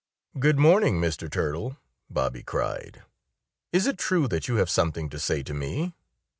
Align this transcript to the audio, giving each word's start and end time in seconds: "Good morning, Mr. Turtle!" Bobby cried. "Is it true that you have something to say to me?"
"Good 0.39 0.57
morning, 0.57 0.99
Mr. 0.99 1.31
Turtle!" 1.31 1.77
Bobby 2.09 2.41
cried. 2.41 3.03
"Is 3.71 3.85
it 3.85 3.99
true 3.99 4.27
that 4.29 4.47
you 4.47 4.55
have 4.55 4.67
something 4.71 5.11
to 5.11 5.19
say 5.19 5.43
to 5.43 5.53
me?" 5.53 5.93